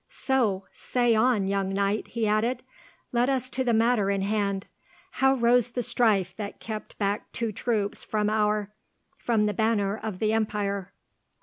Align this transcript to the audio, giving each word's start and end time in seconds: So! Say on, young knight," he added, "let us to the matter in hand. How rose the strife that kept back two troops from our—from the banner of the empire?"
So! 0.09 0.65
Say 0.73 1.13
on, 1.13 1.45
young 1.47 1.71
knight," 1.75 2.07
he 2.07 2.25
added, 2.27 2.63
"let 3.11 3.29
us 3.29 3.51
to 3.51 3.63
the 3.63 3.71
matter 3.71 4.09
in 4.09 4.23
hand. 4.23 4.65
How 5.11 5.35
rose 5.35 5.69
the 5.69 5.83
strife 5.83 6.35
that 6.37 6.59
kept 6.59 6.97
back 6.97 7.31
two 7.33 7.51
troops 7.51 8.03
from 8.03 8.27
our—from 8.27 9.45
the 9.45 9.53
banner 9.53 9.95
of 9.95 10.17
the 10.17 10.33
empire?" 10.33 10.91